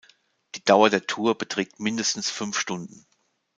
[0.55, 3.05] Die Dauer der Tour beträgt mindestens fünf Stunden.